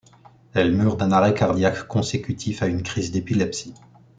Elle 0.55 0.73
meurt 0.75 0.97
d'un 0.99 1.11
arrêt 1.11 1.35
cardiaque 1.35 1.85
consécutif 1.87 2.63
à 2.63 2.65
une 2.65 2.81
crise 2.81 3.11
d'épilepsie. 3.11 3.75